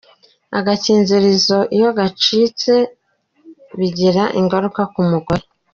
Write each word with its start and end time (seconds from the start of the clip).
Agakingirizo 0.57 1.57
iyo 1.77 1.89
gacitse 1.99 2.73
bigira 3.79 4.23
ingaruka 4.39 4.81
ku 4.93 5.01
mugore. 5.09 5.43